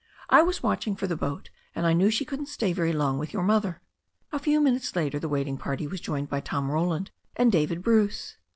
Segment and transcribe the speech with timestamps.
[0.31, 3.33] "I was watching for the boat, and I knew she couldn't stay very long with
[3.33, 3.83] your mother."
[4.31, 8.35] A few minutes later the waiting party was joined by Tom Roland and David Bruce.